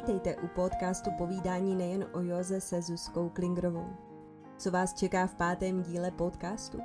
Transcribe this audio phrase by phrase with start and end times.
[0.00, 3.86] Vítejte u podcastu Povídání nejen o Joze se Zuzkou Klingrovou.
[4.58, 6.78] Co vás čeká v pátém díle podcastu?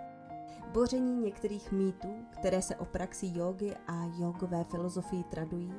[0.73, 5.73] Boření některých mýtů, které se o praxi jogy a jogové filozofii tradují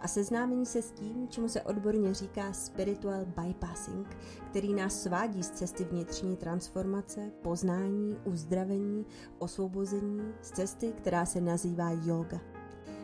[0.00, 4.16] a seznámení se s tím, čemu se odborně říká spiritual bypassing,
[4.50, 9.06] který nás svádí z cesty vnitřní transformace, poznání, uzdravení,
[9.38, 12.40] osvobození, z cesty, která se nazývá yoga.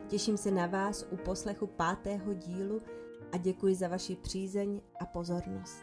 [0.09, 2.82] Těším se na vás u poslechu pátého dílu
[3.35, 5.83] a děkuji za vaši přízeň a pozornost.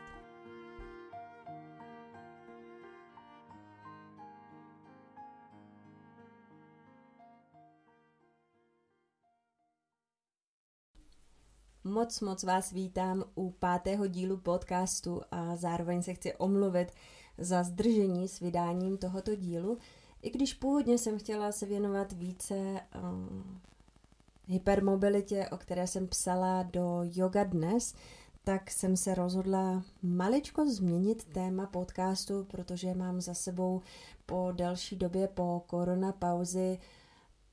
[11.84, 16.92] Moc, moc vás vítám u pátého dílu podcastu a zároveň se chci omluvit
[17.38, 19.78] za zdržení s vydáním tohoto dílu,
[20.22, 23.62] i když původně jsem chtěla se věnovat více um,
[24.52, 27.94] hypermobilitě, o které jsem psala do Yoga Dnes,
[28.44, 33.82] tak jsem se rozhodla maličko změnit téma podcastu, protože mám za sebou
[34.26, 36.80] po delší době po korona pauzy,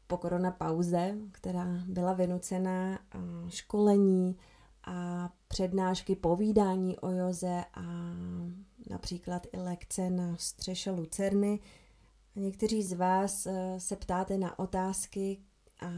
[0.06, 2.98] po korona pauze, která byla vynucena
[3.48, 4.36] školení
[4.84, 7.82] a přednášky, povídání o joze a
[8.90, 11.60] například i lekce na střeše Lucerny.
[12.36, 15.38] Někteří z vás e, se ptáte na otázky,
[15.80, 15.88] a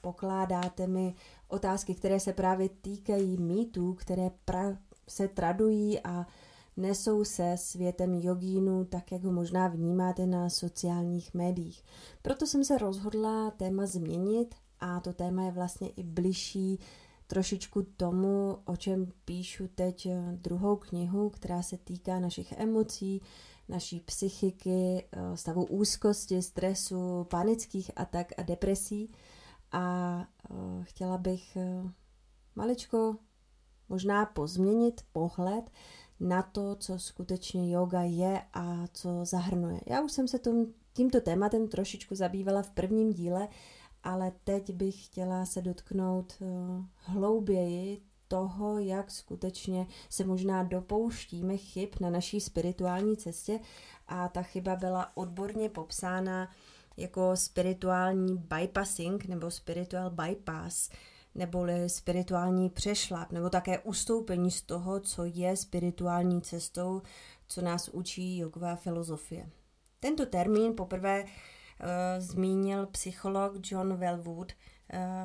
[0.00, 1.14] pokládáte mi
[1.48, 6.26] otázky, které se právě týkají mýtů, které pra- se tradují a
[6.76, 11.84] nesou se světem jogínu, tak jak ho možná vnímáte na sociálních médiích.
[12.22, 16.78] Proto jsem se rozhodla téma změnit a to téma je vlastně i bližší
[17.26, 23.22] trošičku tomu, o čem píšu teď druhou knihu, která se týká našich emocí,
[23.70, 29.12] naší psychiky, stavu úzkosti, stresu, panických atak a depresí
[29.72, 30.16] a
[30.50, 31.90] uh, chtěla bych uh,
[32.54, 33.16] maličko
[33.88, 35.70] možná pozměnit pohled
[36.20, 39.80] na to, co skutečně yoga je a co zahrnuje.
[39.86, 43.48] Já už jsem se tom, tímto tématem trošičku zabývala v prvním díle,
[44.02, 46.42] ale teď bych chtěla se dotknout
[46.96, 53.60] hlouběji toho, jak skutečně se možná dopouštíme chyb na naší spirituální cestě
[54.08, 56.50] a ta chyba byla odborně popsána
[56.96, 60.90] jako spirituální bypassing nebo spiritual bypass,
[61.34, 67.02] neboli spirituální přešlap, nebo také ustoupení z toho, co je spirituální cestou,
[67.46, 69.50] co nás učí jogová filozofie.
[70.00, 71.28] Tento termín poprvé uh,
[72.18, 74.52] zmínil psycholog John Wellwood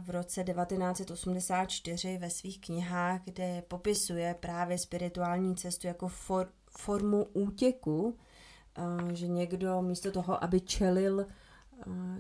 [0.02, 8.04] v roce 1984 ve svých knihách, kde popisuje právě spirituální cestu jako for, formu útěku,
[8.04, 11.28] uh, že někdo místo toho, aby čelil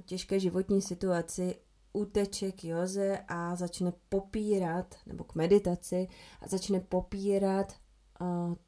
[0.05, 1.55] těžké životní situaci
[1.93, 6.07] uteče k joze a začne popírat, nebo k meditaci,
[6.41, 7.73] a začne popírat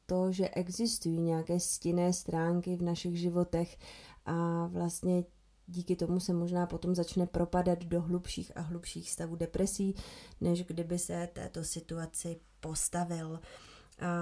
[0.06, 3.78] to, že existují nějaké stinné stránky v našich životech
[4.24, 5.24] a vlastně
[5.68, 9.94] díky tomu se možná potom začne propadat do hlubších a hlubších stavů depresí,
[10.40, 13.40] než kdyby se této situaci postavil.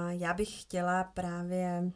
[0.08, 1.92] Já bych chtěla právě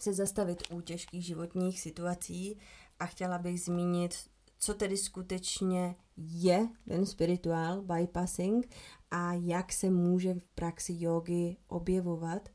[0.00, 2.58] se zastavit u těžkých životních situací
[2.98, 4.14] a chtěla bych zmínit,
[4.58, 8.74] co tedy skutečně je ten spiritual bypassing
[9.10, 12.48] a jak se může v praxi jogy objevovat,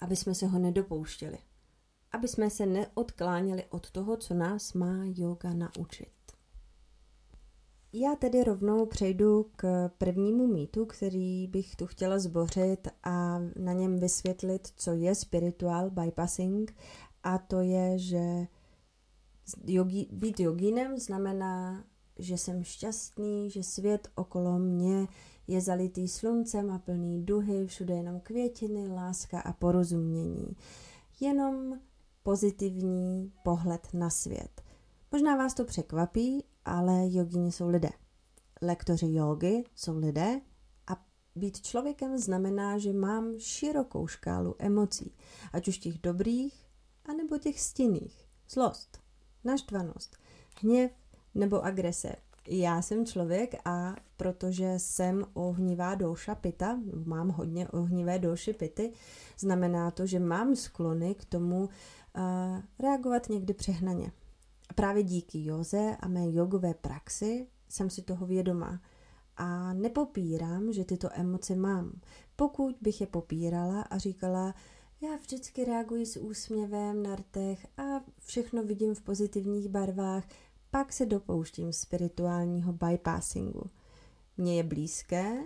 [0.00, 1.38] aby jsme se ho nedopouštěli.
[2.12, 6.08] Aby jsme se neodkláněli od toho, co nás má yoga naučit.
[7.92, 13.98] Já tedy rovnou přejdu k prvnímu mýtu, který bych tu chtěla zbořit a na něm
[13.98, 16.76] vysvětlit, co je spiritual bypassing
[17.22, 18.46] a to je, že
[19.64, 21.84] jogi, být jogínem znamená,
[22.18, 25.06] že jsem šťastný, že svět okolo mě
[25.46, 30.56] je zalitý sluncem a plný duhy, všude jenom květiny, láska a porozumění.
[31.20, 31.80] Jenom
[32.22, 34.62] pozitivní pohled na svět.
[35.12, 37.90] Možná vás to překvapí, ale jogíni jsou lidé.
[38.62, 40.40] Lektoři jogy jsou lidé
[40.86, 41.04] a
[41.36, 45.14] být člověkem znamená, že mám širokou škálu emocí,
[45.52, 46.66] ať už těch dobrých,
[47.04, 48.26] anebo těch stinných.
[48.48, 48.98] Zlost,
[49.44, 50.16] naštvanost,
[50.62, 50.90] hněv
[51.34, 52.16] nebo agrese.
[52.48, 58.92] Já jsem člověk a protože jsem ohnivá douša pita, mám hodně ohnivé douši pity,
[59.38, 61.68] znamená to, že mám sklony k tomu
[62.78, 64.12] reagovat někdy přehnaně.
[64.68, 68.80] A právě díky joze a mé jogové praxi jsem si toho vědomá.
[69.36, 72.00] A nepopírám, že tyto emoce mám.
[72.36, 74.54] Pokud bych je popírala a říkala,
[75.02, 77.82] já vždycky reaguji s úsměvem na rtech a
[78.18, 80.24] všechno vidím v pozitivních barvách,
[80.70, 83.62] pak se dopouštím spirituálního bypassingu.
[84.36, 85.44] Mně je blízké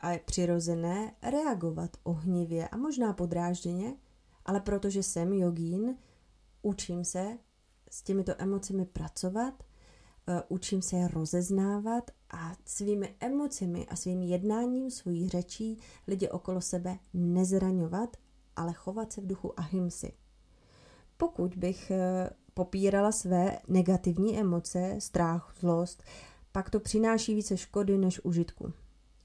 [0.00, 3.96] a je přirozené reagovat ohnivě a možná podrážděně,
[4.46, 5.96] ale protože jsem jogín,
[6.62, 7.38] učím se
[7.90, 9.62] s těmito emocemi pracovat,
[10.26, 16.60] e, učím se je rozeznávat a svými emocemi a svým jednáním, svojí řečí lidi okolo
[16.60, 18.16] sebe nezraňovat,
[18.56, 20.12] ale chovat se v duchu ahimsy.
[21.16, 26.02] Pokud bych e, popírala své negativní emoce, strach, zlost,
[26.52, 28.72] pak to přináší více škody než užitku.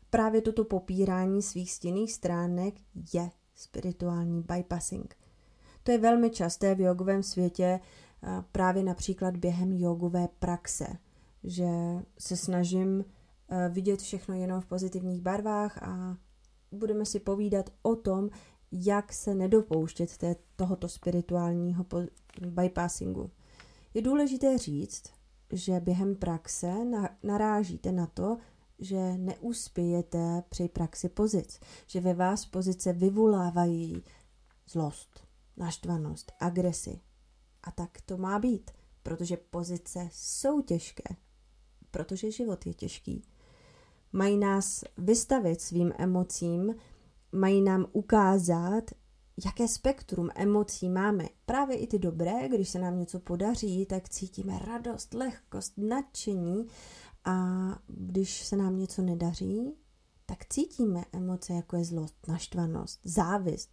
[0.10, 2.74] Právě toto popírání svých stěných stránek
[3.14, 3.30] je
[3.62, 5.16] spirituální bypassing.
[5.84, 7.80] To je velmi časté v jogovém světě,
[8.52, 10.88] právě například během jogové praxe,
[11.44, 11.68] že
[12.20, 13.06] se snažím
[13.70, 16.18] vidět všechno jenom v pozitivních barvách a
[16.72, 18.30] budeme si povídat o tom,
[18.72, 21.86] jak se nedopouštět té, tohoto spirituálního
[22.48, 23.32] bypassingu.
[23.94, 25.04] Je důležité říct,
[25.52, 26.74] že během praxe
[27.24, 28.38] narážíte na to,
[28.82, 34.04] že neuspějete při praxi pozic, že ve vás pozice vyvolávají
[34.70, 37.00] zlost, naštvanost, agresi.
[37.64, 38.72] A tak to má být,
[39.04, 41.16] protože pozice jsou těžké,
[41.92, 43.24] protože život je těžký.
[44.14, 46.76] Mají nás vystavit svým emocím,
[47.32, 48.84] mají nám ukázat,
[49.46, 51.26] jaké spektrum emocí máme.
[51.46, 56.68] Právě i ty dobré, když se nám něco podaří, tak cítíme radost, lehkost, nadšení
[57.26, 59.74] a když se nám něco nedaří,
[60.26, 63.70] tak cítíme emoce, jako je zlost, naštvanost, závist.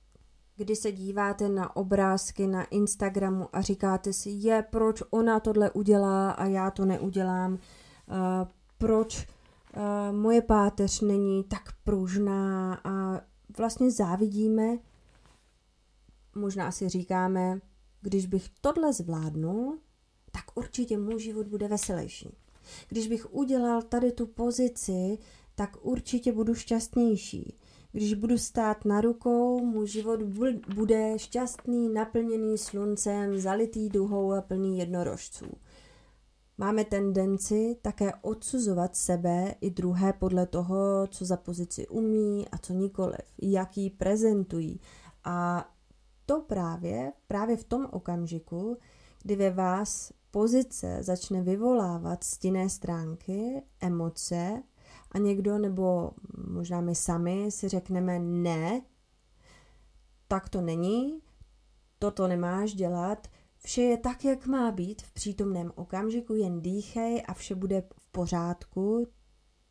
[0.57, 6.31] Kdy se díváte na obrázky na Instagramu a říkáte si, je, proč ona tohle udělá
[6.31, 7.59] a já to neudělám, uh,
[8.79, 9.27] proč
[9.77, 13.21] uh, moje páteř není tak pružná a
[13.59, 14.79] vlastně závidíme,
[16.35, 17.61] možná si říkáme,
[18.01, 19.79] když bych tohle zvládnul,
[20.33, 22.37] tak určitě můj život bude veselější.
[22.89, 25.19] Když bych udělal tady tu pozici,
[25.55, 27.59] tak určitě budu šťastnější.
[27.93, 30.23] Když budu stát na rukou, můj život
[30.75, 35.47] bude šťastný, naplněný sluncem, zalitý duhou a plný jednorožců.
[36.59, 42.73] Máme tendenci také odsuzovat sebe i druhé podle toho, co za pozici umí a co
[42.73, 44.81] nikoliv, jak ji prezentují.
[45.25, 45.69] A
[46.27, 48.77] to právě, právě v tom okamžiku,
[49.23, 54.63] kdy ve vás pozice začne vyvolávat stinné stránky, emoce
[55.13, 56.11] a někdo, nebo
[56.49, 58.83] možná my sami si řekneme ne,
[60.29, 61.21] tak to není,
[61.99, 63.29] toto nemáš dělat,
[63.59, 68.09] vše je tak, jak má být v přítomném okamžiku, jen dýchej a vše bude v
[68.09, 69.07] pořádku.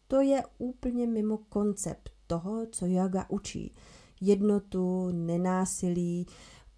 [0.07, 3.75] To je úplně mimo koncept toho, co yoga učí.
[4.21, 6.25] Jednotu, nenásilí,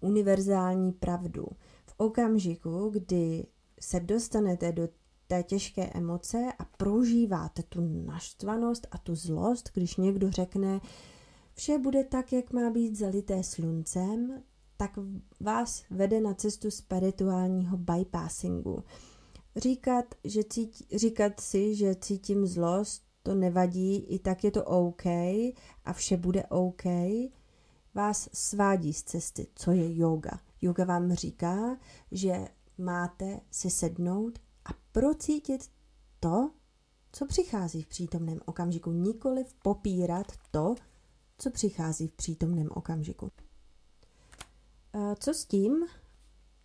[0.00, 1.46] univerzální pravdu.
[1.86, 3.46] V okamžiku, kdy
[3.80, 4.88] se dostanete do
[5.26, 10.80] té těžké emoce a prožíváte tu naštvanost a tu zlost, když někdo řekne,
[11.54, 14.42] vše bude tak, jak má být zalité sluncem,
[14.76, 14.98] tak
[15.40, 18.84] vás vede na cestu spirituálního bypassingu.
[19.56, 25.06] Říkat, že cítí, říkat si, že cítím zlost, to nevadí, i tak je to OK
[25.84, 26.82] a vše bude OK,
[27.94, 30.40] vás svádí z cesty, co je yoga.
[30.62, 31.76] Yoga vám říká,
[32.12, 32.48] že
[32.80, 35.70] máte si sednout a procítit
[36.20, 36.50] to,
[37.12, 40.74] co přichází v přítomném okamžiku, nikoli popírat to,
[41.38, 43.30] co přichází v přítomném okamžiku.
[44.94, 45.86] Eh, co s tím,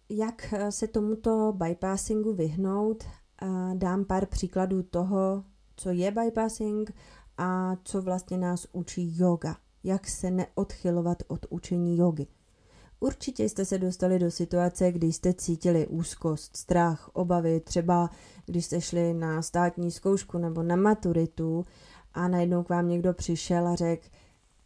[0.09, 3.03] jak eh, se tomuto bypassingu vyhnout?
[3.03, 5.43] Eh, dám pár příkladů toho,
[5.75, 6.93] co je bypassing
[7.37, 9.57] a co vlastně nás učí yoga.
[9.83, 12.27] Jak se neodchylovat od učení jogy.
[13.05, 18.09] Určitě jste se dostali do situace, kdy jste cítili úzkost, strach, obavy, třeba
[18.45, 21.65] když jste šli na státní zkoušku nebo na maturitu
[22.13, 24.07] a najednou k vám někdo přišel a řekl,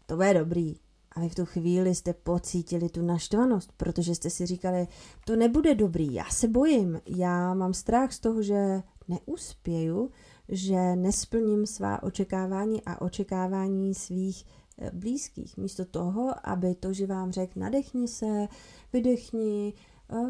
[0.05, 0.75] to bude dobrý.
[1.11, 4.87] A vy v tu chvíli jste pocítili tu naštvanost, protože jste si říkali,
[5.25, 10.11] to nebude dobrý, já se bojím, já mám strach z toho, že neuspěju,
[10.49, 14.45] že nesplním svá očekávání a očekávání svých
[14.93, 15.57] blízkých.
[15.57, 18.47] Místo toho, aby to, že vám řekl nadechni se,
[18.93, 19.73] vydechni,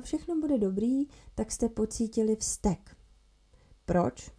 [0.02, 2.96] všechno bude dobrý, tak jste pocítili vztek.
[3.86, 4.32] Proč?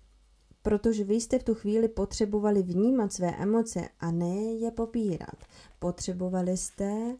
[0.62, 5.44] Protože vy jste v tu chvíli potřebovali vnímat své emoce a ne je popírat.
[5.78, 7.16] Potřebovali jste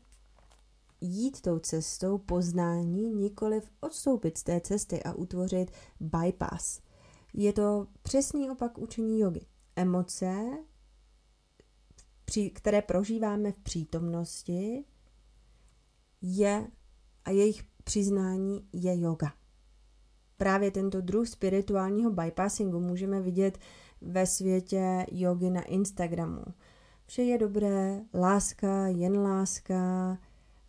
[1.00, 5.70] jít tou cestou poznání, nikoliv odstoupit z té cesty a utvořit
[6.00, 6.80] bypass.
[7.34, 9.40] Je to přesný opak učení jogy.
[9.76, 10.58] Emoce
[12.54, 14.84] které prožíváme v přítomnosti,
[16.22, 16.68] je
[17.24, 19.32] a jejich přiznání je yoga.
[20.36, 23.58] Právě tento druh spirituálního bypassingu můžeme vidět
[24.00, 26.44] ve světě jogy na Instagramu.
[27.06, 30.18] Vše je dobré, láska, jen láska,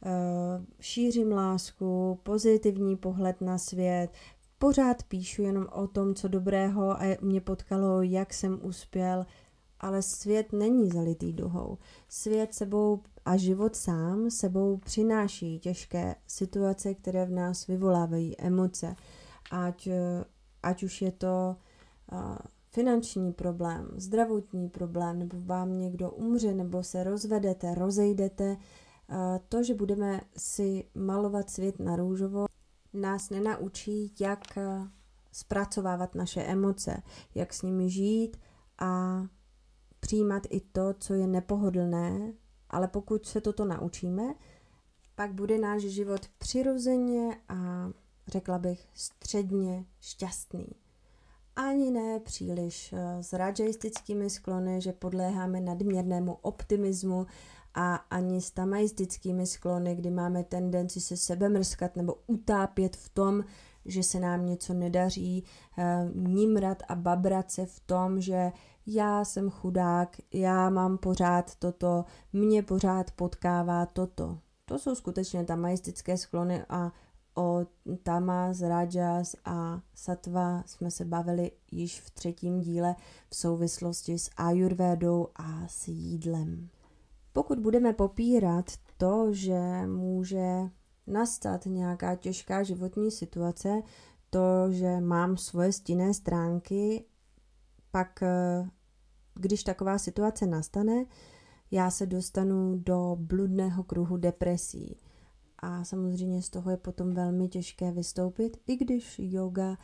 [0.05, 4.09] eh, šířím lásku, pozitivní pohled na svět,
[4.57, 9.25] pořád píšu jenom o tom, co dobrého a mě potkalo, jak jsem uspěl,
[9.81, 11.77] ale svět není zalitý duhou.
[12.09, 18.95] Svět sebou a život sám sebou přináší těžké situace, které v nás vyvolávají emoce.
[19.51, 19.87] Ať,
[20.63, 21.55] ať už je to
[22.11, 22.37] uh,
[22.69, 29.15] finanční problém, zdravotní problém, nebo vám někdo umře, nebo se rozvedete, rozejdete, uh,
[29.49, 32.45] to, že budeme si malovat svět na růžovo,
[32.93, 34.39] nás nenaučí, jak
[35.31, 37.01] zpracovávat naše emoce,
[37.35, 38.37] jak s nimi žít
[38.79, 39.21] a
[40.01, 42.33] přijímat i to, co je nepohodlné,
[42.69, 44.23] ale pokud se toto naučíme,
[45.15, 47.89] pak bude náš život přirozeně a
[48.27, 50.67] řekla bych středně šťastný.
[51.55, 57.27] Ani ne příliš eh, s rajaistickými sklony, že podléháme nadměrnému optimismu
[57.73, 63.43] a ani s tamaistickými sklony, kdy máme tendenci se sebemrskat nebo utápět v tom,
[63.85, 65.43] že se nám něco nedaří,
[65.77, 68.51] eh, nímrat a babrat se v tom, že
[68.85, 74.39] já jsem chudák, já mám pořád toto, mě pořád potkává toto.
[74.65, 76.91] To jsou skutečně tamaistické sklony a
[77.35, 77.65] o
[78.03, 82.95] Tamas, Rajas a Satva jsme se bavili již v třetím díle
[83.29, 86.69] v souvislosti s Ayurvédou a s jídlem.
[87.33, 88.65] Pokud budeme popírat
[88.97, 90.69] to, že může
[91.07, 93.81] nastat nějaká těžká životní situace,
[94.29, 97.05] to, že mám svoje stinné stránky,
[97.91, 98.69] pak eh,
[99.35, 101.05] když taková situace nastane,
[101.71, 104.97] já se dostanu do bludného kruhu depresí.
[105.59, 109.77] A samozřejmě z toho je potom velmi těžké vystoupit, i když yoga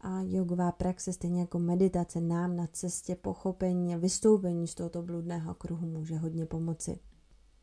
[0.00, 5.54] a jogová praxe, stejně jako meditace, nám na cestě pochopení a vystoupení z tohoto bludného
[5.54, 6.98] kruhu může hodně pomoci.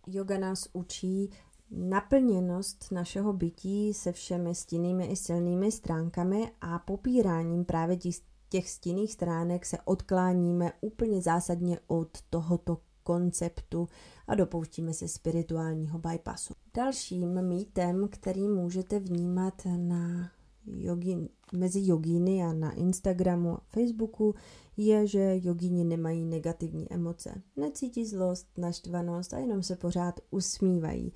[0.08, 1.30] Yoga nás učí
[1.72, 8.16] naplněnost našeho bytí se všemi stinnými i silnými stránkami a popíráním právě těch
[8.60, 13.88] stinných stránek se odkláníme úplně zásadně od tohoto konceptu
[14.28, 16.54] a dopouštíme se spirituálního bypassu.
[16.74, 20.32] Dalším mýtem, který můžete vnímat na
[20.66, 24.36] jogi, mezi jogíny a na Instagramu a Facebooku,
[24.78, 27.42] je, že jogíni nemají negativní emoce.
[27.56, 31.14] Necítí zlost, naštvanost a jenom se pořád usmívají.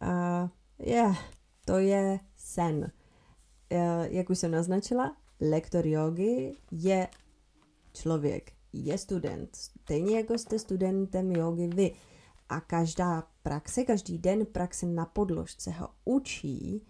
[0.00, 0.48] A
[0.78, 1.12] je,
[1.64, 2.90] to je sen.
[4.02, 7.08] Jak už jsem naznačila, lektor jogy je
[7.92, 9.56] člověk, je student.
[9.56, 11.94] Stejně jako jste studentem jogy vy.
[12.48, 16.86] A každá praxe, každý den praxe na podložce ho učí,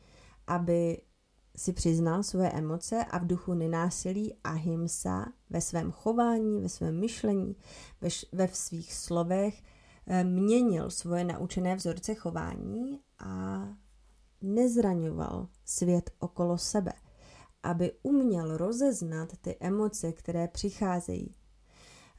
[0.47, 1.03] aby
[1.57, 7.01] si přiznal své emoce a v duchu nenásilí a himsa ve svém chování, ve svém
[7.01, 7.57] myšlení,
[8.01, 9.63] ve, ve svých slovech
[10.07, 13.69] eh, měnil svoje naučené vzorce chování a
[14.43, 16.93] nezraňoval svět okolo sebe,
[17.65, 21.35] aby uměl rozeznat ty emoce, které přicházejí.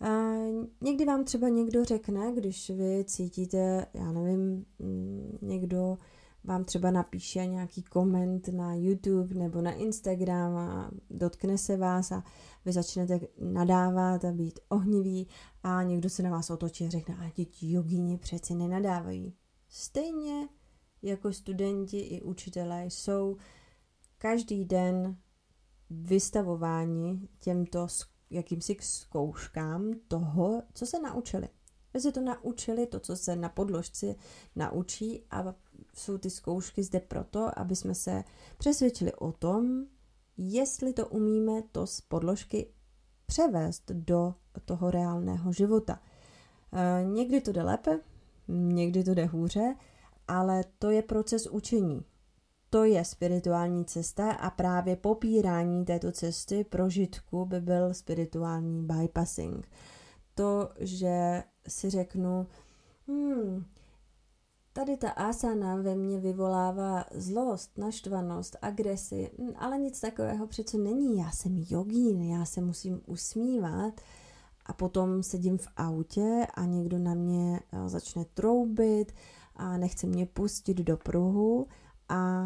[0.01, 0.33] A
[0.81, 5.97] někdy vám třeba někdo řekne, když vy cítíte, já nevím, mm, někdo
[6.43, 12.23] vám třeba napíše nějaký koment na YouTube nebo na Instagram a dotkne se vás a
[12.65, 15.27] vy začnete nadávat a být ohniví
[15.63, 19.33] a někdo se na vás otočí a řekne, a děti jogini přeci nenadávají.
[19.69, 20.47] Stejně
[21.01, 23.37] jako studenti i učitelé jsou
[24.17, 25.17] každý den
[25.89, 27.88] vystavováni těmto
[28.30, 31.50] jakýmsi zkouškám toho, co se naučili.
[31.98, 34.15] Se to naučili, to, co se na podložci
[34.56, 35.56] naučí a
[35.94, 38.24] jsou ty zkoušky zde proto, aby jsme se
[38.58, 39.86] přesvědčili o tom,
[40.38, 42.68] jestli to umíme to z podložky
[43.25, 46.01] převést do toho reálného života.
[46.74, 48.00] E, někdy to jde lépe,
[48.48, 49.75] někdy to jde hůře,
[50.27, 52.06] ale to je proces učení.
[52.75, 59.67] To je spirituální cesta a právě popírání této cesty prožitku by byl spirituální bypassing.
[60.34, 62.48] To, že si řeknu,
[63.08, 63.65] hmm,
[64.74, 71.20] Tady ta asana ve mně vyvolává zlost, naštvanost, agresi, hm, ale nic takového přece není.
[71.20, 74.01] Já jsem jogín, já se musím usmívat
[74.65, 79.13] a potom sedím v autě a někdo na mě eh, začne troubit
[79.55, 81.67] a nechce mě pustit do pruhu
[82.10, 82.46] a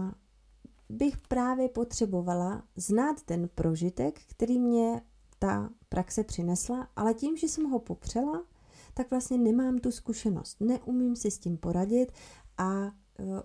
[0.89, 5.01] bych právě potřebovala znát ten prožitek, který mě
[5.39, 8.43] ta praxe přinesla, ale tím, že jsem ho popřela,
[8.93, 12.11] tak vlastně nemám tu zkušenost, neumím si s tím poradit
[12.57, 12.91] a e,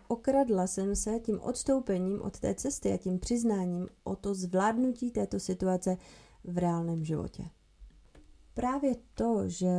[0.08, 5.40] okradla jsem se tím odstoupením od té cesty a tím přiznáním o to zvládnutí této
[5.40, 5.96] situace
[6.44, 7.44] v reálném životě.
[8.54, 9.70] právě to, že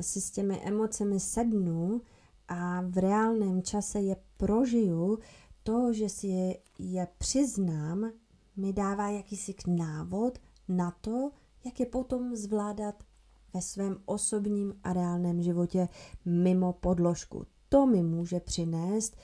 [0.00, 2.00] si s těmi emocemi sednu
[2.48, 5.18] a v reálném čase je prožiju,
[5.62, 8.12] to, že si je, je přiznám,
[8.56, 10.38] mi dává jakýsi návod
[10.68, 11.30] na to,
[11.64, 13.04] jak je potom zvládat
[13.54, 15.88] ve svém osobním a reálném životě
[16.24, 17.46] mimo podložku.
[17.68, 19.16] To mi může přinést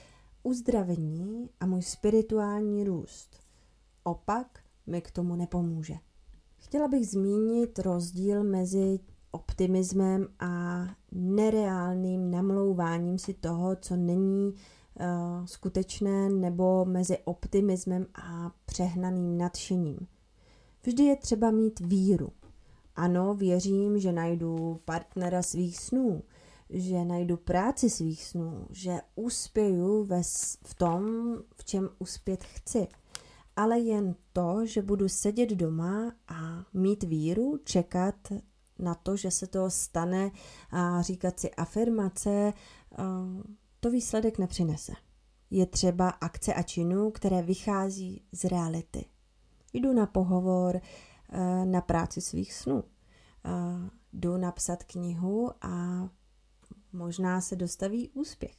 [0.43, 3.37] uzdravení a můj spirituální růst.
[4.05, 5.95] Opak mi k tomu nepomůže.
[6.57, 14.55] Chtěla bych zmínit rozdíl mezi optimismem a nereálným namlouváním si toho, co není
[15.45, 19.99] skutečné, nebo mezi optimismem a přehnaným nadšením.
[20.83, 22.33] Vždy je třeba mít víru.
[22.97, 26.23] Ano, věřím, že najdu partnera svých snů,
[26.71, 30.23] že najdu práci svých snů, že uspěju ve,
[30.65, 31.05] v tom,
[31.57, 32.89] v čem uspět chci.
[33.57, 38.15] Ale jen to, že budu sedět doma a mít víru, čekat
[38.79, 40.31] na to, že se to stane
[40.71, 42.53] a říkat si afirmace,
[43.81, 44.93] to výsledek nepřinese.
[45.51, 49.05] Je třeba akce a činů, které vychází z reality.
[49.73, 50.81] Jdu na pohovor,
[51.29, 52.85] eh, na práci svých snů.
[54.13, 56.09] Jdu napsat knihu a
[56.93, 58.57] možná se dostaví úspěch.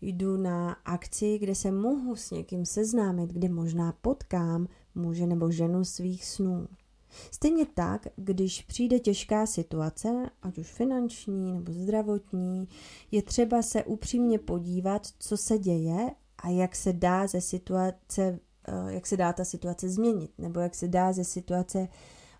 [0.00, 5.84] Jdu na akci, kde se mohu s někým seznámit, kde možná potkám muže nebo ženu
[5.84, 6.68] svých snů.
[7.30, 12.68] Stejně tak, když přijde těžká situace, ať už finanční nebo zdravotní,
[13.10, 18.38] je třeba se upřímně podívat, co se děje a jak se dá ze situace,
[18.68, 21.88] eh, jak se dá ta situace změnit, nebo jak se dá ze situace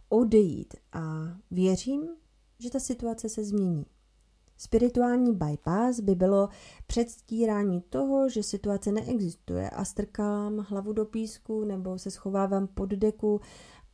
[0.08, 0.74] odejít.
[0.92, 1.02] A
[1.50, 2.08] věřím,
[2.58, 3.86] že ta situace se změní.
[4.62, 6.48] Spirituální bypass by bylo
[6.86, 13.40] předstírání toho, že situace neexistuje a strkám hlavu do písku nebo se schovávám pod deku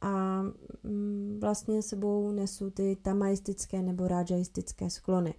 [0.01, 0.43] a
[0.83, 5.35] mm, vlastně sebou nesu ty tamaistické nebo rajaistické sklony.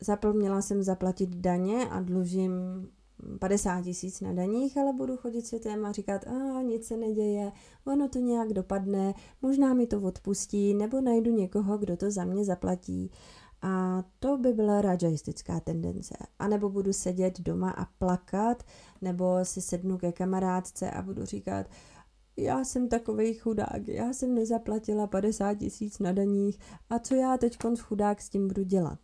[0.00, 2.52] Zapomněla jsem zaplatit daně a dlužím
[3.38, 7.52] 50 tisíc na daních, ale budu chodit světem a říkat, a nic se neděje,
[7.86, 12.44] ono to nějak dopadne, možná mi to odpustí, nebo najdu někoho, kdo to za mě
[12.44, 13.10] zaplatí.
[13.62, 16.14] A to by byla rajaistická tendence.
[16.38, 18.62] A nebo budu sedět doma a plakat,
[19.00, 21.66] nebo si sednu ke kamarádce a budu říkat,
[22.40, 26.58] já jsem takový chudák, já jsem nezaplatila 50 tisíc na daních
[26.90, 28.98] a co já teď chudák s tím budu dělat?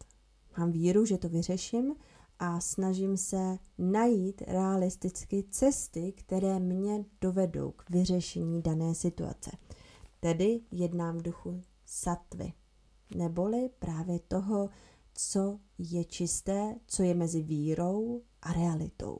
[0.59, 1.95] Mám víru, že to vyřeším
[2.39, 9.51] a snažím se najít realisticky cesty, které mě dovedou k vyřešení dané situace.
[10.21, 12.53] Tedy jednám v duchu satvy,
[13.17, 14.71] neboli právě toho,
[15.15, 19.19] co je čisté, co je mezi vírou a realitou.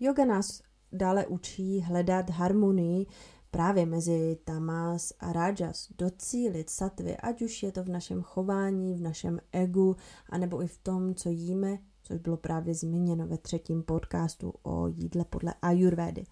[0.00, 3.06] Yoga nás dále učí hledat harmonii
[3.50, 9.00] právě mezi tamas a rajas, docílit satvy, ať už je to v našem chování, v
[9.00, 9.96] našem egu,
[10.28, 15.24] anebo i v tom, co jíme, což bylo právě zmíněno ve třetím podcastu o jídle
[15.24, 16.24] podle Ayurvedy.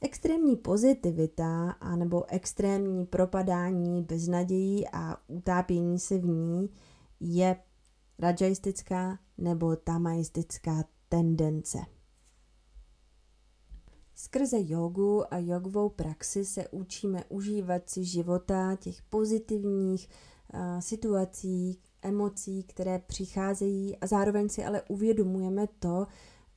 [0.00, 6.70] Extrémní pozitivita anebo extrémní propadání beznadějí a utápění se v ní
[7.20, 7.56] je
[8.18, 11.78] rajistická nebo tamaistická tendence.
[14.14, 20.08] Skrze jogu a jogovou praxi se učíme užívat si života, těch pozitivních
[20.54, 26.06] uh, situací, emocí, které přicházejí a zároveň si ale uvědomujeme to,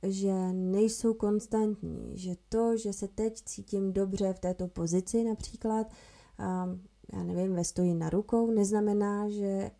[0.02, 6.82] že nejsou konstantní, že to, že se teď cítím dobře v této pozici například, um,
[7.12, 9.70] já nevím, ve stojí na rukou, neznamená, že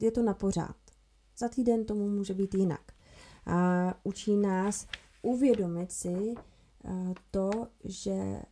[0.00, 0.76] je to na pořád.
[1.38, 2.92] Za týden tomu může být jinak.
[3.46, 4.86] A učí nás
[5.22, 6.55] uvědomit si, Eh,
[7.30, 7.50] to,
[7.84, 8.42] že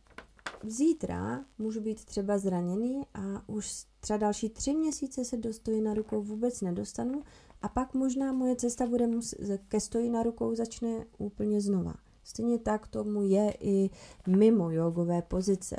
[0.63, 5.93] zítra můžu být třeba zraněný a už třeba další tři měsíce se do stojí na
[5.93, 7.23] rukou vůbec nedostanu
[7.61, 11.93] a pak možná moje cesta bude mus- ke stojí na rukou začne úplně znova.
[12.23, 13.89] Stejně tak tomu je i
[14.27, 15.75] mimo jogové pozice.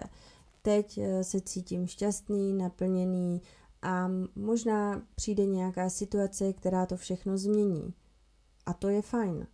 [0.62, 3.42] Teď eh, se cítím šťastný, naplněný
[3.82, 7.94] a možná přijde nějaká situace, která to všechno změní.
[8.66, 9.46] A to je fajn,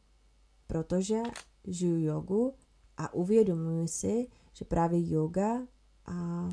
[0.67, 1.23] protože
[1.65, 2.55] žiju jogu
[2.97, 5.61] a uvědomuji si, že právě yoga
[6.07, 6.49] a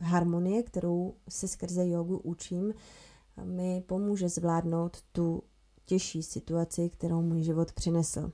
[0.00, 2.74] harmonie, kterou se skrze jogu učím,
[3.44, 5.42] mi pomůže zvládnout tu
[5.84, 8.32] těžší situaci, kterou můj život přinesl.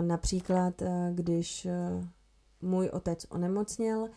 [0.00, 2.08] Například, eh, když eh,
[2.62, 4.08] můj otec onemocněl,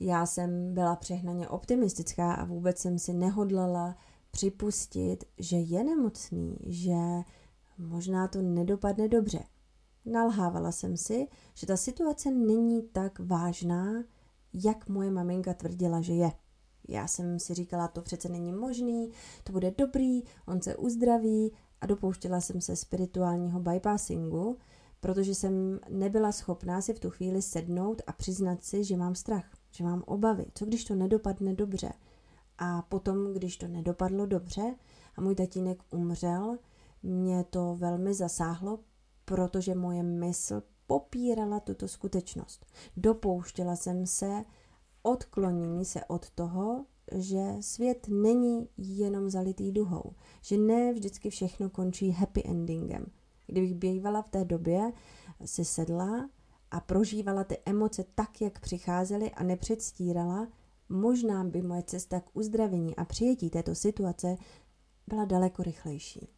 [0.00, 3.96] já jsem byla přehnaně optimistická a vůbec jsem si nehodlala
[4.30, 6.94] připustit, že je nemocný, že
[7.78, 9.44] možná to nedopadne dobře.
[10.06, 14.04] Nalhávala jsem si, že ta situace není tak vážná,
[14.52, 16.32] jak moje maminka tvrdila, že je.
[16.88, 19.10] Já jsem si říkala, to přece není možný,
[19.44, 24.58] to bude dobrý, on se uzdraví a dopouštěla jsem se spirituálního bypassingu,
[25.00, 29.44] protože jsem nebyla schopná si v tu chvíli sednout a přiznat si, že mám strach,
[29.70, 30.46] že mám obavy.
[30.54, 31.92] Co když to nedopadne dobře?
[32.58, 34.74] A potom, když to nedopadlo dobře
[35.16, 36.58] a můj tatínek umřel,
[37.02, 38.78] mě to velmi zasáhlo,
[39.24, 42.66] protože moje mysl popírala tuto skutečnost.
[42.96, 44.44] Dopouštěla jsem se
[45.02, 52.10] odklonění se od toho, že svět není jenom zalitý duhou, že ne vždycky všechno končí
[52.10, 53.06] happy endingem.
[53.46, 54.92] Kdybych bývala v té době,
[55.44, 56.30] si sedla
[56.70, 60.48] a prožívala ty emoce tak, jak přicházely a nepředstírala,
[60.88, 64.36] možná by moje cesta k uzdravení a přijetí této situace
[65.06, 66.28] byla daleko rychlejší.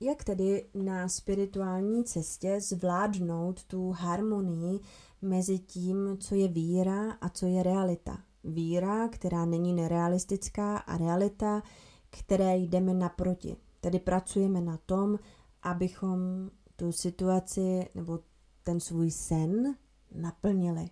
[0.00, 4.80] Jak tedy na spirituální cestě zvládnout tu harmonii
[5.22, 8.18] mezi tím, co je víra a co je realita?
[8.44, 11.62] Víra, která není nerealistická a realita,
[12.10, 13.56] které jdeme naproti.
[13.80, 15.18] Tedy pracujeme na tom,
[15.62, 18.18] abychom tu situaci nebo
[18.62, 19.76] ten svůj sen
[20.14, 20.90] naplnili.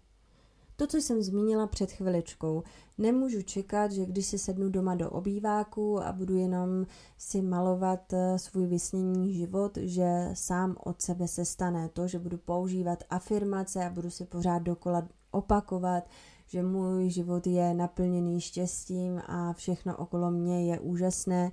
[0.77, 2.63] To, co jsem zmínila před chviličkou,
[2.99, 6.87] nemůžu čekat, že když si sednu doma do obýváku a budu jenom
[7.19, 12.39] si malovat eh, svůj vysněný život, že sám od sebe se stane to, že budu
[12.39, 16.09] používat afirmace a budu si pořád dokola opakovat,
[16.47, 21.53] že můj život je naplněný štěstím a všechno okolo mě je úžasné,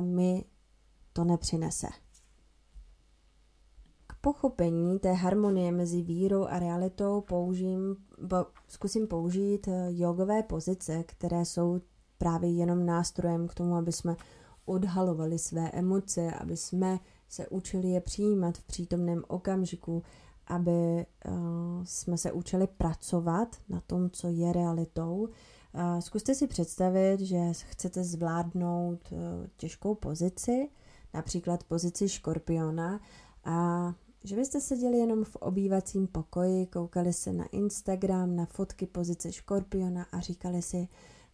[0.00, 0.44] mi
[1.12, 1.88] to nepřinese
[4.20, 11.44] pochopení té harmonie mezi vírou a realitou použím, bo, zkusím použít eh, jogové pozice, které
[11.44, 11.80] jsou
[12.18, 14.16] právě jenom nástrojem k tomu, aby jsme
[14.64, 20.02] odhalovali své emoce, aby jsme se učili je přijímat v přítomném okamžiku,
[20.46, 21.34] aby uh,
[21.84, 25.18] jsme se učili pracovat na tom, co je realitou.
[25.18, 29.18] Uh, zkuste si představit, že chcete zvládnout uh,
[29.56, 30.68] těžkou pozici,
[31.14, 33.00] například pozici škorpiona,
[33.44, 39.32] a že byste seděli jenom v obývacím pokoji, koukali se na Instagram, na fotky pozice
[39.32, 40.88] škorpiona a říkali si,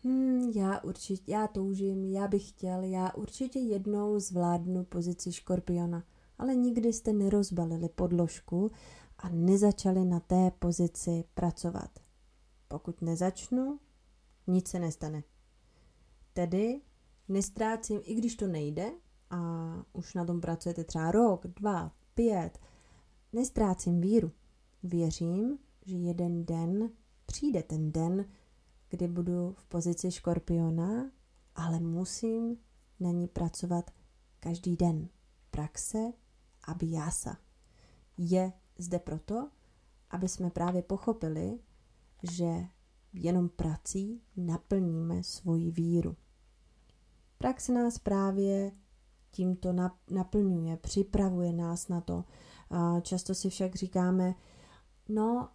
[0.05, 6.05] hm, já určitě, já toužím, já bych chtěl, já určitě jednou zvládnu pozici škorpiona.
[6.38, 8.70] Ale nikdy jste nerozbalili podložku
[9.18, 11.90] a nezačali na té pozici pracovat.
[12.68, 13.79] Pokud nezačnu,
[14.46, 15.22] nic se nestane.
[16.33, 16.81] Tedy
[17.29, 18.90] nestrácím, i když to nejde,
[19.31, 19.38] a
[19.92, 22.59] už na tom pracujete třeba rok, dva, pět,
[23.37, 24.33] Nestrácím víru.
[24.83, 26.90] Věřím, že jeden den
[27.27, 28.25] přijde ten den,
[28.88, 31.11] kdy budu v pozici škorpiona,
[31.55, 32.57] ale musím
[33.01, 33.90] na ní pracovat
[34.40, 35.09] každý den.
[35.51, 36.12] Praxe
[36.64, 37.37] abhyasa
[38.18, 39.51] je zde proto,
[40.11, 41.59] aby jsme právě pochopili,
[42.22, 42.66] že
[43.12, 46.16] jenom prací naplníme svoji víru.
[47.38, 48.72] Praxe nás právě
[49.31, 49.75] tímto
[50.11, 52.25] naplňuje, připravuje nás na to,
[53.02, 54.35] Často si však říkáme,
[55.09, 55.48] no,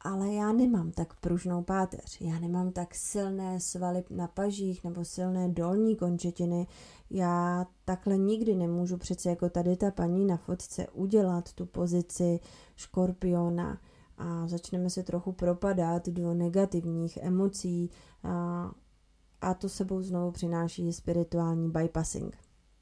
[0.00, 5.48] ale já nemám tak pružnou páteř, já nemám tak silné svaly na pažích nebo silné
[5.48, 6.66] dolní končetiny,
[7.10, 12.40] já takhle nikdy nemůžu přece jako tady ta paní na fotce udělat tu pozici
[12.76, 13.80] škorpiona
[14.18, 17.90] a začneme se trochu propadat do negativních emocí
[18.22, 18.70] a,
[19.40, 22.36] a to sebou znovu přináší spirituální bypassing.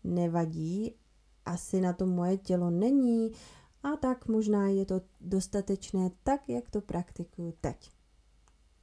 [0.04, 0.94] Nevadí,
[1.46, 3.32] asi na to moje tělo není
[3.84, 7.90] a tak možná je to dostatečné tak, jak to praktikuju teď.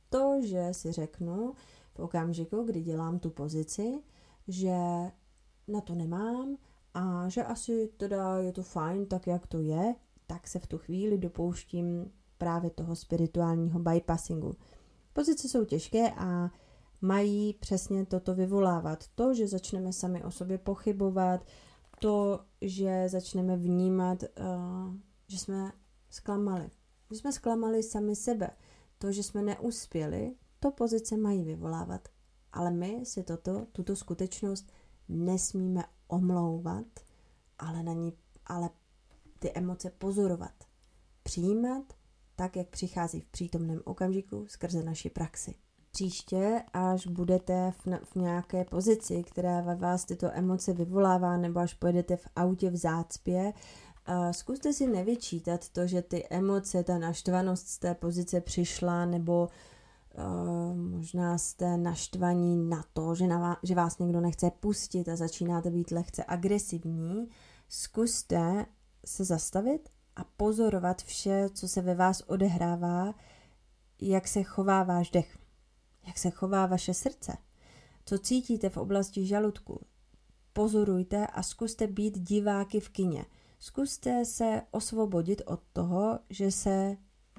[0.10, 1.54] To, že si řeknu
[1.94, 4.04] v okamžiku, kdy dělám tu pozici,
[4.48, 4.78] že
[5.68, 6.58] na to nemám
[6.94, 9.96] a že asi teda je to fajn tak, jak to je,
[10.28, 14.56] tak se v tu chvíli dopouštím právě toho spirituálního bypassingu.
[15.14, 16.52] Pozice jsou těžké a
[17.02, 19.08] mají přesně toto vyvolávat.
[19.16, 21.46] To, že začneme sami o sobě pochybovat,
[22.02, 24.96] to, že začneme vnímat, uh,
[25.28, 25.72] že jsme
[26.10, 26.70] zklamali.
[27.12, 28.50] Že jsme zklamali sami sebe.
[28.98, 32.08] To, že jsme neuspěli, to pozice mají vyvolávat.
[32.52, 34.72] Ale my si toto, tuto skutečnost
[35.10, 36.86] nesmíme omlouvat,
[37.60, 38.14] ale na ní,
[38.46, 38.70] ale
[39.40, 40.64] ty emoce pozorovat.
[41.24, 41.94] Přijímat
[42.36, 45.56] tak, jak přichází v přítomném okamžiku skrze naši praxi
[45.92, 51.74] příště, až budete v, v nějaké pozici, která ve vás tyto emoce vyvolává, nebo až
[51.74, 53.54] pojedete v autě v zácpě,
[54.10, 59.50] uh, zkuste si nevyčítat to, že ty emoce, ta naštvanost z té pozice přišla, nebo
[60.18, 65.16] uh, možná jste naštvaní na to, že, na vás, že vás někdo nechce pustit a
[65.16, 67.30] začínáte být lehce agresivní.
[67.70, 68.66] Zkuste
[69.06, 73.14] se zastavit a pozorovat vše, co se ve vás odehrává,
[74.02, 75.41] jak se chová váš dech
[76.08, 77.38] Jak se chová vaše srdce?
[78.06, 79.86] Co cítíte v oblasti žaludku?
[80.54, 83.26] Pozorujte a zkuste být diváky v kině.
[83.60, 86.98] Zkuste se osvobodit od toho, že se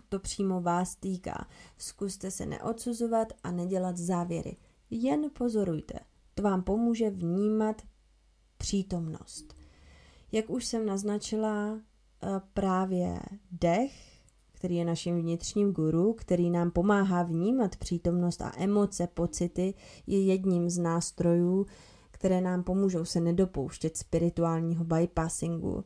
[0.09, 1.49] to přímo vás týká.
[1.79, 4.57] Zkuste se neodsuzovat a nedělat závěry.
[4.91, 5.99] Jen pozorujte.
[6.35, 7.83] To vám pomůže vnímat
[8.59, 9.55] přítomnost.
[10.33, 11.81] Jak už jsem naznačila,
[12.23, 13.21] eh, právě
[13.51, 14.12] dech,
[14.63, 19.75] který je naším vnitřním guru, který nám pomáhá vnímat přítomnost a emoce, pocity,
[20.07, 21.67] je jedním z nástrojů,
[22.11, 25.85] které nám pomůžou se nedopouštět spirituálního bypassingu.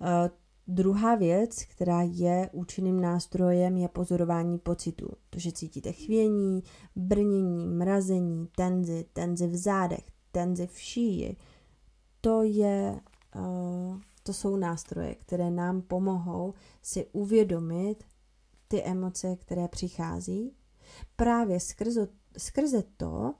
[0.00, 0.30] Eh,
[0.66, 5.08] druhá věc, která je účinným nástrojem, je pozorování pocitů.
[5.30, 6.62] To, že cítíte chvění,
[6.96, 11.36] brnění, mrazení, tenzi, tenzi v zádech, tenzi v šíji.
[12.20, 13.00] To, je,
[13.36, 18.04] uh, to jsou nástroje, které nám pomohou si uvědomit
[18.68, 20.56] ty emoce, které přichází.
[21.16, 23.34] Právě skrze, skrze to,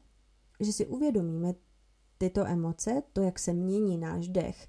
[0.61, 1.55] že si uvědomíme
[2.19, 4.67] tyto emoce, to, jak se mění náš dech,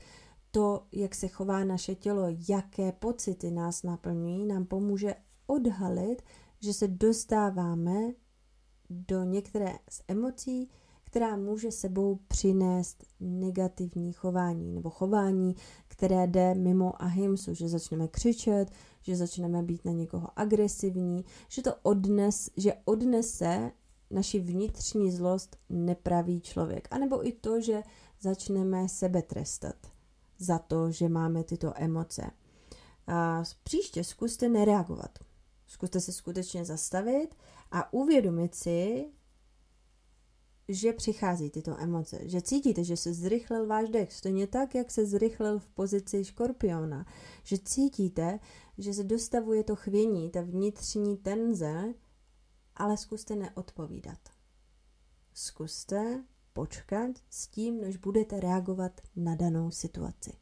[0.52, 5.16] to, jak se chová naše tělo, jaké pocity nás naplňují, nám pomůže
[5.48, 6.22] odhalit,
[6.60, 8.14] že se dostáváme
[8.90, 10.70] do některé z emocí,
[11.10, 15.56] která může sebou přinést negativní chování nebo chování,
[15.88, 21.76] které jde mimo ahimsu, že začneme křičet, že začneme být na někoho agresivní, že to
[21.84, 23.72] odnes, že odnese
[24.12, 26.88] naši vnitřní zlost nepravý člověk.
[26.92, 27.84] A nebo i to, že
[28.22, 29.76] začneme sebe trestat
[30.38, 32.32] za to, že máme tyto emoce.
[33.08, 35.20] A příště zkuste nereagovat.
[35.68, 37.36] Zkuste se skutečně zastavit
[37.72, 39.06] a uvědomit si,
[40.70, 45.06] že přichází tyto emoce, že cítíte, že se zrychlil váš dech, stejně tak, jak se
[45.06, 47.06] zrychlil v pozici škorpiona,
[47.44, 48.40] že cítíte,
[48.78, 51.94] že se dostavuje to chvění, ta vnitřní tenze,
[52.76, 54.20] ale zkuste neodpovídat.
[55.34, 60.34] Zkuste počkat s tím, než budete reagovat na danou situaci.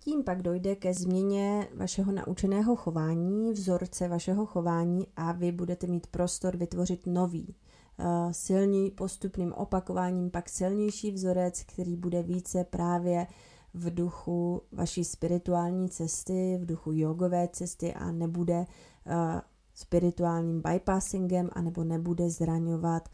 [0.00, 6.06] Tím pak dojde ke změně vašeho naučeného chování, vzorce vašeho chování a vy budete mít
[6.06, 7.56] prostor vytvořit nový,
[7.98, 13.26] eh, silný postupným opakováním pak silnější vzorec, který bude více právě
[13.74, 19.40] v duchu vaší spirituální cesty, v duchu jogové cesty a nebude uh,
[19.74, 23.08] spirituálním bypassingem anebo nebude zraňovat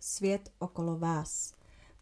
[0.00, 1.52] svět okolo vás.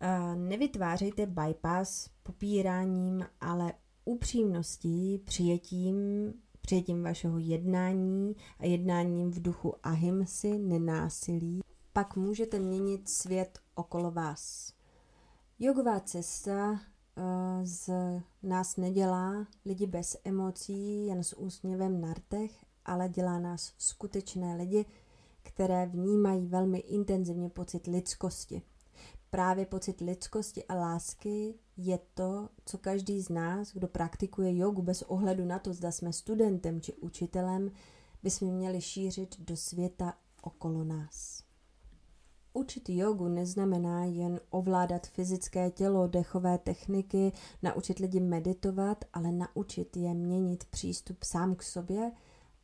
[0.03, 3.73] Uh, nevytvářejte bypass popíráním, ale
[4.05, 5.97] upřímností, přijetím,
[6.61, 11.62] přijetím vašeho jednání a jednáním v duchu ahimsy, nenásilí,
[11.93, 14.73] pak můžete měnit svět okolo vás.
[15.59, 16.81] Jogová cesta
[17.17, 17.91] Eh, z
[18.43, 24.87] nás nedělá lidi bez emocí, jen s úsměvem na rtech, ale dělá nás skutečné lidi,
[25.43, 28.63] které vnímají velmi intenzivně pocit lidskosti.
[29.31, 35.03] Právě pocit lidskosti a lásky je to, co každý z nás, kdo praktikuje jogu bez
[35.03, 37.71] ohledu na to, zda jsme studentem či učitelem,
[38.23, 41.42] bychom měli šířit do světa okolo nás.
[42.55, 50.15] Učit jogu neznamená jen ovládat fyzické tělo, dechové techniky, naučit lidi meditovat, ale naučit je
[50.15, 52.13] měnit přístup sám k sobě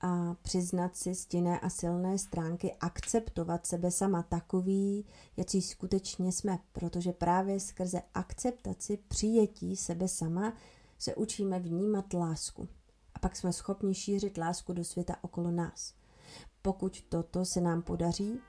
[0.00, 7.12] a přiznat si stinné a silné stránky, akceptovat sebe sama takový, jaký skutečně jsme, protože
[7.12, 10.52] právě skrze akceptaci, přijetí sebe sama
[10.98, 12.68] se učíme vnímat lásku.
[13.14, 15.94] A pak jsme schopni šířit lásku do světa okolo nás.
[16.62, 18.40] Pokud toto se nám podaří,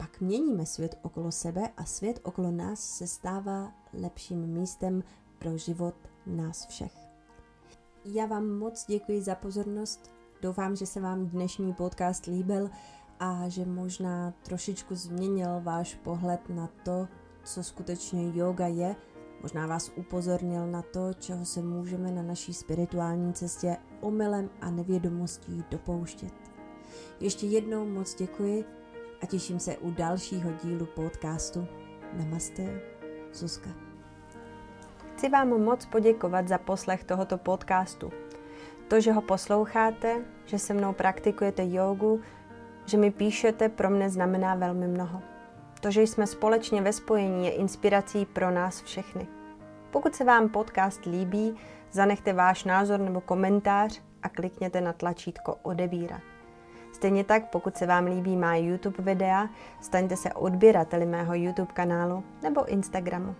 [0.00, 5.04] pak měníme svět okolo sebe a svět okolo nás se stává lepším místem
[5.38, 5.94] pro život
[6.26, 6.92] nás všech.
[8.04, 10.10] Já vám moc děkuji za pozornost.
[10.42, 12.70] Doufám, že se vám dnešní podcast líbil
[13.18, 17.08] a že možná trošičku změnil váš pohled na to,
[17.44, 18.96] co skutečně yoga je.
[19.42, 25.64] Možná vás upozornil na to, čeho se můžeme na naší spirituální cestě omylem a nevědomostí
[25.70, 26.34] dopouštět.
[27.20, 28.64] Ještě jednou moc děkuji
[29.22, 31.66] a těším se u dalšího dílu podcastu.
[32.12, 32.80] Namaste,
[33.32, 33.70] Zuzka.
[35.14, 38.12] Chci vám moc poděkovat za poslech tohoto podcastu.
[38.88, 42.20] To, že ho posloucháte, že se mnou praktikujete jogu,
[42.86, 45.22] že mi píšete, pro mne znamená velmi mnoho.
[45.80, 49.26] To, že jsme společně ve spojení, je inspirací pro nás všechny.
[49.90, 51.56] Pokud se vám podcast líbí,
[51.92, 56.22] zanechte váš názor nebo komentář a klikněte na tlačítko odebírat.
[57.00, 59.48] Stejně tak, pokud se vám líbí má YouTube videa,
[59.80, 63.34] staňte se odběrateli mého YouTube kanálu nebo Instagramu.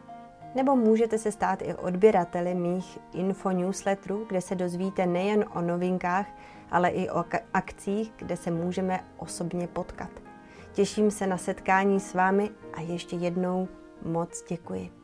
[0.55, 6.27] Nebo můžete se stát i odběrateli mých info newsletterů, kde se dozvíte nejen o novinkách,
[6.70, 10.11] ale i o akcích, kde se můžeme osobně potkat.
[10.73, 13.68] Těším se na setkání s vámi a ještě jednou
[14.03, 15.00] moc děkuji.